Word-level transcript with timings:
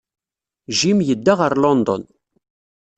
Jim 0.77 0.99
yedda 1.07 1.33
ɣer 1.39 1.53
London. 1.63 2.03